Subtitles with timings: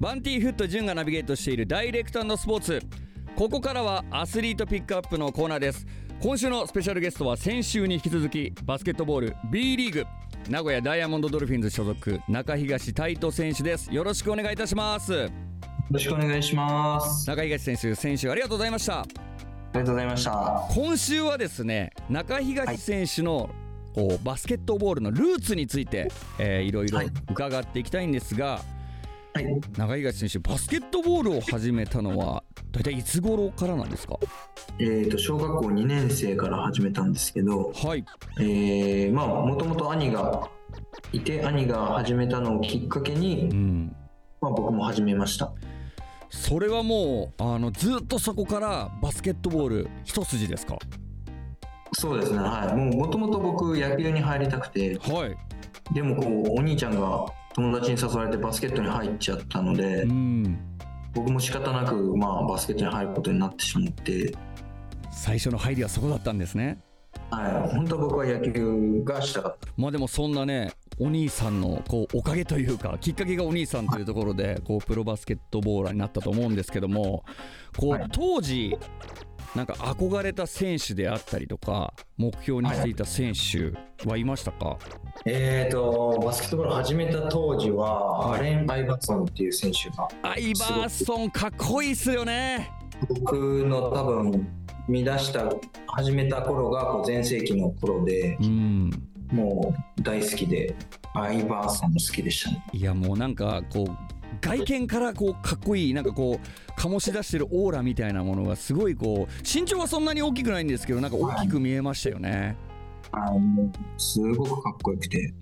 [0.00, 2.80] バンティーフット潤がナビゲートしているダイレクトスポーツ。
[3.36, 5.86] ここからはアスリートピックアップのコーナーです。
[6.22, 10.06] 今週のスペシャルゲストは先週に引き続きバスケットボール B リーグ。
[10.48, 13.92] 名古屋ダイヤモンドドルフィンズ所属中東太斗選手です。
[13.92, 15.12] よろしくお願いいたします。
[15.12, 15.28] よ
[15.90, 17.26] ろしくお願いします。
[17.26, 19.00] 中東選手選手ありがとうございました。
[19.00, 19.06] あ
[19.74, 20.66] りがとうございました。
[20.70, 23.50] 今週はですね中東選手の、はい
[23.92, 28.62] こうバスケットボールのルーツについて、えー、いろいろ伺っていきたいんですが、はい、
[29.76, 34.18] 長東選手バスケットボールを始めたのは大体いつ頃からなんですか？
[34.78, 38.04] えーと、小学校2年生から始めたんですけど、はい。
[38.38, 40.48] えー、まあもともと兄が
[41.12, 43.96] いて兄が始めたのをきっかけに、うん。
[44.40, 45.52] まあ、僕も始めました。
[46.30, 50.78] それはもうあのずっとそこからバスケットボール一筋ですか？
[51.92, 52.38] そうですね。
[52.38, 52.76] はい。
[52.96, 55.36] もともと僕野球に入りたくて、はい、
[55.92, 56.22] でもこ
[56.54, 60.58] うお兄ちゃんが友達に誘われてバスケットに入っちゃったので、うん、
[61.14, 64.34] 僕も仕方なく、まあ、バスケットに入ることになってしまって。
[65.12, 66.78] 最初の入りはそこだったんですね
[67.30, 67.74] はい。
[67.74, 69.42] 本当は僕は野球がした。
[69.42, 77.24] かったまあでもそんなねお兄さんのこうおかげというかきっかけがお兄さんというところでこうプロバスケットボーラーになったと思うんですけども
[77.76, 78.76] こう当時
[79.56, 83.72] なんか憧れた選手であったりとか目標にしていた選手
[84.08, 84.78] はいましたか、はい、
[85.24, 90.08] えーとバスケットボール始めた当時は、はい、アレン・アイバーソンっていう選手が。
[90.22, 92.70] アイバーソンかっこいいっすよね。
[93.08, 94.48] 僕の多分
[94.90, 95.50] 見出した
[95.86, 98.90] 始めた頃がこう全盛期の頃で、うん、
[99.32, 100.74] もう大好きで
[101.14, 103.96] アイバーソンも好きでしたねいやもうなんかこう
[104.40, 112.56] 外見からこうかっこいいなんかこう醸し出してるオーラみたいなものがすごいこう身長はそんなに大きくないんですけどなんか大きく見えましたよね。
[113.12, 115.34] あのすごくかっこよくて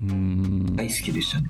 [0.74, 1.48] 大好きでしたね。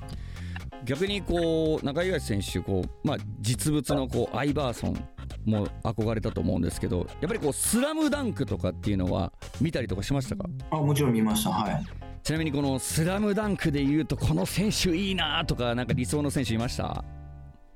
[0.85, 5.09] 逆にこう中東選手こう、まあ、実物のこうアイバーソン
[5.45, 10.45] も憧れたと思うんですけどやっぱりこうスラムダンクとかっていうのは見たりとかしましたか？
[10.71, 11.51] あもちろん見ました。
[11.51, 11.85] はい。
[12.21, 17.03] ちなみにこのスラムダンクでいうとこの選手いいなとかなんか理想の選手いました？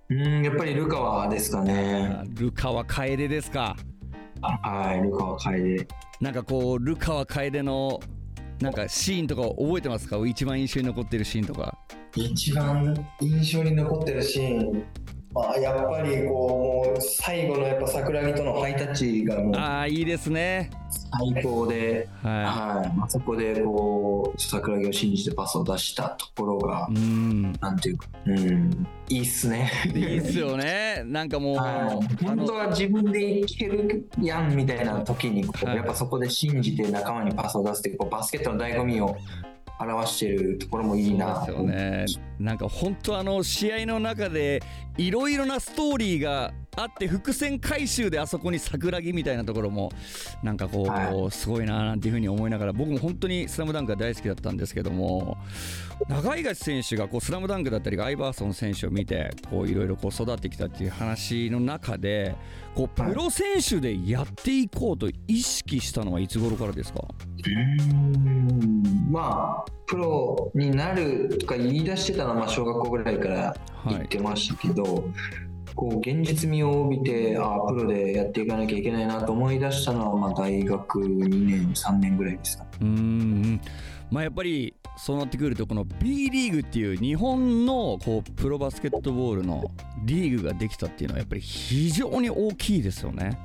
[0.09, 2.23] うんやっぱりルカワですかね。
[2.29, 3.75] ルカワ楓ですか？
[4.41, 5.87] はいルカワ楓。
[6.19, 7.99] なんかこうルカワ楓の
[8.59, 10.17] なんかシーンとか覚えてますか？
[10.27, 11.77] 一番印象に残ってるシーンとか。
[12.15, 14.83] 一番印象に残ってるシーン
[15.33, 20.69] まあ、やっぱりこうもう最後のやっぱ桜木とのハイタッチがもうああいいですね。
[21.33, 29.71] 最高で、はい、はい、あそこでこう桜木を信じてパスを出したところが、うん、なんていうか、うん、いいっすね。
[29.93, 31.03] いいっすよね。
[31.05, 39.15] なんかもう、はい、本当は自分でいけるやんみたいな時にこう、はい、やっぱそこで信じて仲間にパスを出すっていうこうバスケットの醍醐味を
[39.79, 41.39] 表してるところもいいな。
[41.45, 42.05] ですよね。
[42.39, 44.61] なんか本当あの試合の中で
[44.97, 49.91] いろいろなストーリーがあって伏線回収であそこに桜木みたいなところも
[50.41, 55.37] なんかこう、はい、すごいななんていうふうに思いながら僕も本当に「スラムダンクが大好きだったんですけども
[56.09, 62.35] 長井選手がこうスラムダンクだったりアイバーソン選手を見ていろいろ育ってきたっていう話の中で
[62.73, 67.03] こうプロ選手でやっていこうと意識したのはいつ頃からですか？
[67.45, 67.49] う
[67.93, 73.55] んまあプロになるとか言い出してたのはまあ小学校ぐらいから
[73.87, 75.03] 言ってましたけど、はい、
[75.75, 83.61] こう現実味を帯びてあプロでやっていかなきゃいけないなと思い出したのはまあ大学2年3年ぐらいですかうん。
[84.11, 89.63] まあやっぱりそうなってくるとこの B リーグっていう日本のこうプロバスケットボールの
[90.05, 93.39] リーグができたっていうのはやっぱり非常に大きいですよね。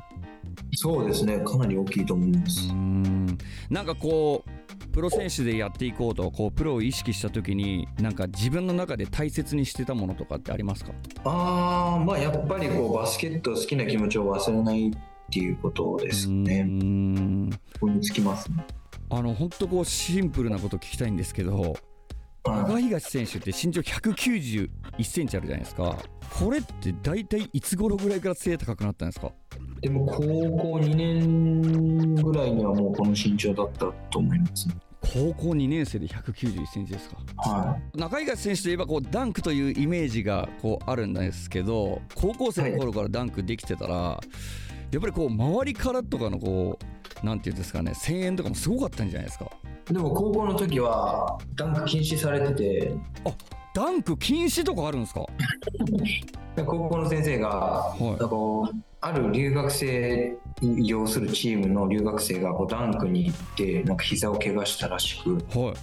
[0.74, 1.38] そうですね。
[1.38, 2.68] かなり大きいと思います。
[2.68, 3.38] うん。
[3.70, 4.50] なんかこう
[4.98, 10.90] プロ選手でやっていこうとこうプロを意識した時になんか自分の中で大切にしてたものとかってありますか？
[11.22, 14.92] ああまあやっぱりこうバスケット好きな気持ちを忘れないっ
[15.30, 16.62] ていうことですね。
[16.62, 17.50] うん。
[17.74, 18.66] ここにつきますね。
[19.08, 21.76] あの本当こうシンプルなこと聞きたいんですけど
[22.44, 24.68] 長東選手って身長191
[25.04, 25.96] センチあるじゃないですか。
[26.40, 29.30] これって大体いつ頃ぐらいから背高くなったんですか？
[29.80, 34.68] でも高校2年ぐらいにはもうこの身長だったと思います、
[35.12, 46.78] 高校2年生で191センチですか、はい、中東選手といえばこうダンクというイメージがこうあるんですけど高校生の頃からダンクできてたら、はい、やっぱりこう周りからとかのこ
[47.22, 49.50] うなんていうんですかね声援とかもすごかったんじゃないですか。
[49.86, 52.92] でも高校の時はダンク禁止されてて。
[53.24, 53.32] あ
[53.74, 55.24] ダンク禁止とかあるんですか
[56.64, 65.74] 高校の先生が、はい、ある留学生要するチームの留学生がこうダンクに行ってなんか膝を怪我したらしく、はい、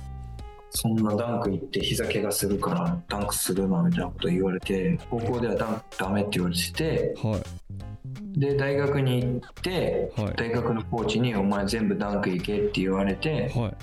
[0.71, 8.39] そんなダンク行って膝怪我するからダンクするなみたいなこと言われて高校ではダンクダメって言われててはい。
[8.39, 10.33] で大学に行って、はい。
[10.35, 13.75] 大学のコーチに「お前全部ダンク行け」って言われてはい。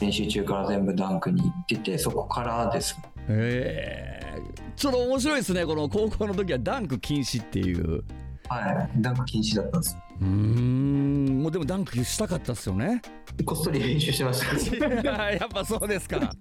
[0.00, 2.96] 練習中から全部ダンクに行っててそこからです。
[3.28, 8.04] えー、ちょっと面白いですねこの高校の時はダンク禁止っていう。
[8.48, 9.00] はい。
[9.00, 11.42] ダンク禁止だったんですうーん。
[11.42, 13.00] もうでもダンクしたかったっすよね。
[13.44, 14.42] こっそり練習してまし
[14.78, 15.30] た。
[15.32, 16.32] やっぱそうですか。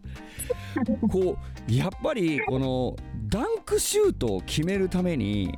[1.10, 1.38] こ
[1.70, 2.96] うやっぱりこの
[3.28, 5.58] ダンクシュートを決めるために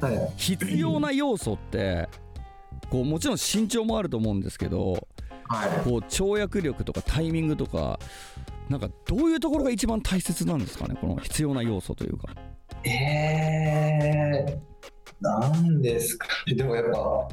[0.00, 0.32] はい。
[0.36, 2.08] 必要な要素って
[2.90, 5.08] こうもちろん身長もあると思うんですけど
[5.44, 5.68] はい。
[5.84, 7.98] こう跳躍力とかタイミングとか
[8.68, 10.96] なんかどういうところが一番大切なんですかね？
[11.00, 12.28] この必要な要素というか。
[12.84, 14.58] えー、
[15.20, 17.28] なんですかでもやっぱ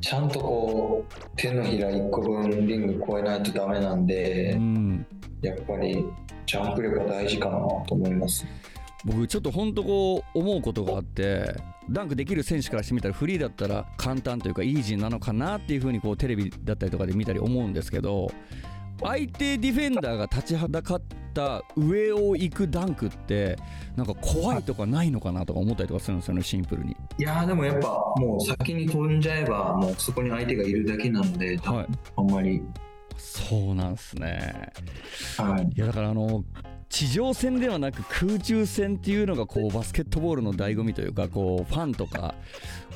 [0.00, 5.06] ちゃんとこう手のひら1個分リング超えないとダメなんでうん。
[5.42, 6.04] やっぱり
[6.46, 7.56] ジャンプ力が大事かな
[7.86, 8.46] と思います。
[9.04, 11.54] 僕ちょっと本当こう思うことがあって
[11.88, 18.30] ダンクできる選手からしてみたらフリーだったら簡単というかイージーなのかなっていうふうにこうテレビだったりとかで見たり思うんですけど
[19.02, 21.02] 相手ディフェンダーが立ちはだかっ
[21.32, 23.56] た上を行くダンクって
[23.96, 26.96] なんか怖いとかないのかなとか思ったりとかするんですよねシンプルに。
[27.18, 31.86] いやーでもやっぱもう先に飛んじゃえばもうそこに相手がいるだけなので、はい、
[32.16, 32.62] あんまり
[33.16, 34.72] そうなんですね。
[35.36, 36.44] はいいやだからあの
[36.90, 42.34] 地上戦ではなく空中戦っていうのがこうバスケットボールの醍醐味というかこうファンとか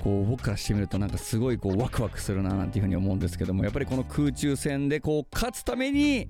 [0.02, 6.28] こう僕からしてみるとなんかすごいこうワクワクするななんていうふうに思うんですけどもやっぱりこの空中戦でこう勝つために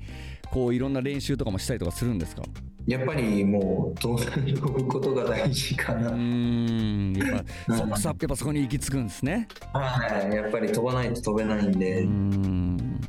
[0.51, 2.43] こういろんな練習とかもしたりとかするんですか？
[2.87, 7.45] やっぱりもう当然飛ぶことが大事かうな、ーんやっ
[7.89, 9.49] ぱそそやっぱそこに行き着くんですね。
[9.73, 10.35] はい。
[10.37, 13.01] やっぱり飛ばないと飛べないんで、うーん。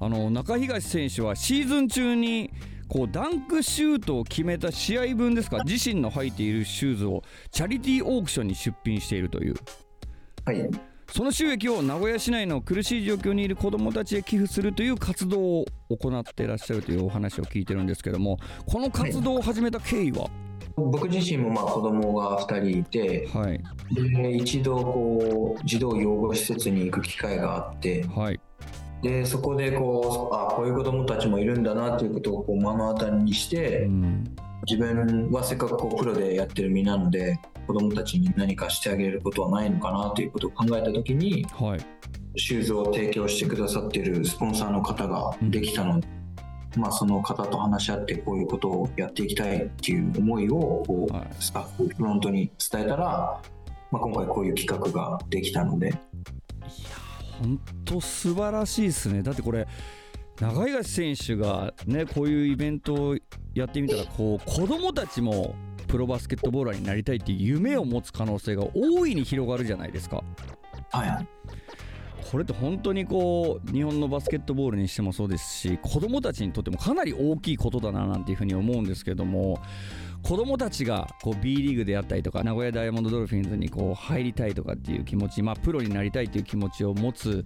[0.00, 2.52] あの中東選手はシーズン中に
[2.88, 5.62] こうダンクシュートを決めた試合分ですか？
[5.64, 9.54] 自身の履いているシューズをチャリティーオークションに出品しているという。
[10.44, 10.68] はい。
[11.10, 18.36] その収益を名古屋市内の苦しい状況にいる子どもたちへ寄付するという活動を行っていらっしゃるというお話を聞いてるんですけども
[18.66, 20.28] この活動を始めた経緯は？
[20.76, 23.60] 僕自身もまあ子供が2人いてはい。
[23.90, 28.38] で一度こう児童養護施設に行く機会があってはい
[29.02, 34.36] でそこでこうあこういう子供たちもいるんだなということをこう目の当たりにして、うん。
[34.66, 41.80] 自分はせっかくこうプロでやってる身なので子供たちに何かしてあげることはないのかなということを考えた時にはい。
[42.36, 46.06] シューズを提供してくださってるスポンサーの方ができたので、
[46.76, 51.28] まあ、その方と話し合ってこういうことをやっていきたいっていう思いをこうはい。
[51.40, 53.40] スタッフフロントに伝えたら、
[53.90, 55.94] まあ、今回こういう企画ができたので
[57.38, 59.22] 本当素晴らしいですね。
[59.22, 59.66] だってこれ
[60.40, 63.16] 長東選手がねこういうイベントを
[63.54, 65.54] やってみたらこう子供たちも
[65.88, 70.22] プロバスケットボーラーになりたいっていう夢を持つ可能性が大いに広がるじゃないですか。
[70.90, 71.37] はい。
[72.30, 79.62] これって本当にこう日本のバスケットボールにしてもそうですし子どもたちにとってもかなり大きいことだななんていうふうに思うんですけども
[80.22, 87.44] 子供たちがこう B リーグであったりとか名古屋ダイヤモンドドルフィンズにこう入りたいとかっていう気持ち、まあ、プロになりたいっていう気持ちを持つ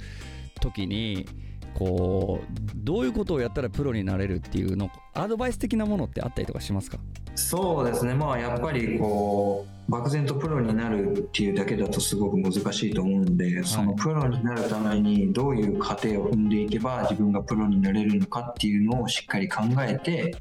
[0.61, 1.27] 時に
[1.75, 2.47] こう
[2.77, 6.99] どういうことをやったらプロになれるっていうのアドバイス的なものってあったりとかしますか？
[7.35, 8.15] そうですね。
[8.15, 20.37] まあやっぱりこう漠然とプロになるっていうだけだとすごく難しいと思うので、そのプロになるためにどういう過程を踏んでいけば自分がプロになれるのかっていうのをしっかり考えて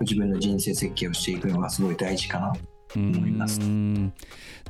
[0.00, 2.52] 自分の人生設計をしていくのがすごい大事かな
[2.98, 3.60] 思います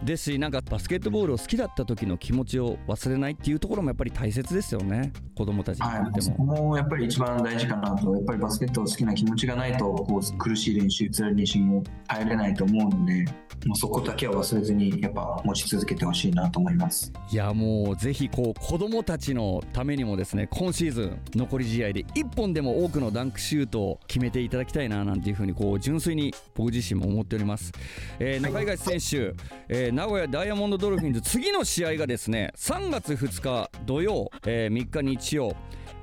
[0.02, 6.56] ですしなんかバスケットボールを好きだった時の気持ちを忘れないっていうところもやっぱり大切ですよね子供たちにはい、とってそこも。
[6.56, 13.24] もやっぱり一番大事かなと、やっぱりバスケットを好きな気持ちがないと、こう苦しい練習、辛い練習も入れないと思うので、
[13.66, 17.12] もうそこだけは忘れずに、やっぱ持ち続けてほしいなと思います。
[17.30, 27.72] いやもうぜひこう子供たちのためにもですね今シーズン残り試合で1本でも多くのダンクシュートを決めていただきたいななんていうふうにこう純粋に僕自身も思っております、
[28.18, 29.34] えー中東選手、
[29.68, 35.54] えー名古屋ダイヤモンドドルフィンズ次の試合がですね3月2日土曜、えー3日日曜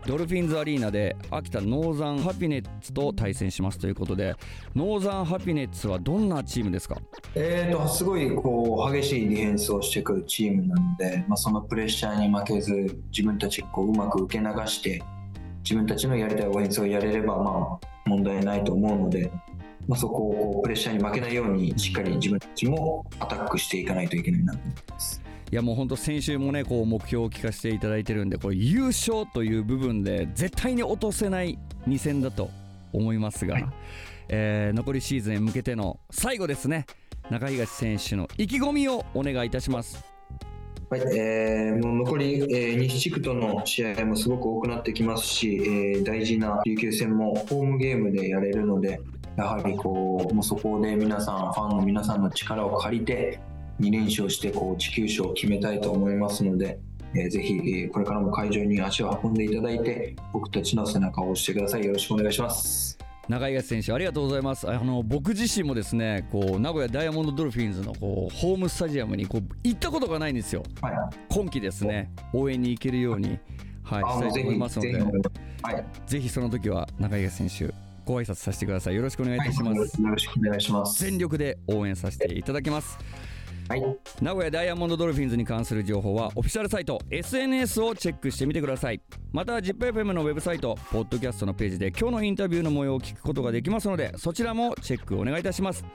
[0.05, 4.35] ドルフィンズアリーナで秋田ノーザンハピネッツと対戦しますということで
[4.75, 6.97] ノーザンハピネッツはどんなチームですか？
[7.35, 15.01] えーと、すごいこう激しいディフェンスをしてくるチームなので、まあ、そのプレッシャーに負けず、自分たちこううまく受け流して、
[15.63, 19.31] 自分たちのやりたいオフェンスをやれれば、まあ、問題ないと思うので、
[19.87, 25.21] まあ、そこをこうプレッシャーに負けないように、しっかり自分たちもアタックしていかないといけないなと思います。
[25.51, 32.49] いやもう本当先週もねこう目標を聞かせていただいてるんでこれ優勝という部分で絶対に落とせない2戦だと
[32.91, 33.65] 思いますが、はい、
[34.29, 36.87] えー、残りシーズンへ向けての最後ですね
[37.29, 40.03] 中東選手の意気込みをお願いいたします。
[40.89, 48.99] はいえー、もう残り、えー、西地区との試合もすごく多くなってきますし、えー、大事な琉球戦もホームゲームでやれるので、
[49.35, 53.39] やはりこうもうそこで皆さん、ファンの皆さんの力を借りて、
[53.79, 56.79] 2連勝してこう地球賞を決めたいと思いますので、
[57.15, 61.85] えー、ぜひ、えー、これからも会場に足を運んでいただいて、僕たちの背中を押してください。
[61.85, 62.97] よろしくお願いします。
[63.29, 64.69] 中井選手ありがとうございます。
[64.69, 70.93] あの僕自身もですねこう名古屋ダイヤモンドドルフィンズのこうホームスタジアムにこう行ったことがないんですよ、はい、
[71.29, 72.11] 今季ですね。
[72.33, 73.39] 応援に行けるように、
[73.81, 74.93] はい、したいと思いますので。
[74.93, 74.99] ぜ
[75.61, 77.73] はい、ぜひその時は中井選手
[78.05, 78.95] ご挨拶させてください。
[78.95, 81.03] よろしくお願いいたします、はい、よろしくお願いします。
[81.03, 82.97] 全力で応援させていただきます。
[83.69, 83.81] はい、
[84.21, 89.01] 名古屋ダイヤモンドドルフィンズに関する情報はオフィシャルサイト SNS をチェックしてみてください。
[89.31, 95.85] また ZIPFM のウェブサイトポッドキャストのページで今日のインタビューの模様を聞くことができますのでそちらもチェックお願いいたします。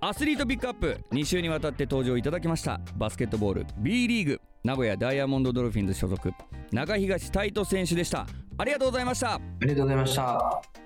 [0.00, 2.80] アスリートピックアップ2週にわたって登場いただきました。
[2.96, 4.40] バスケットボール B リーグ。
[4.62, 6.32] 名古屋ダイヤモンドドルフィンズ所属
[6.72, 8.26] 中東タイト選手でした。
[8.58, 9.34] ありがとうございました。
[9.34, 10.85] ありがとうございました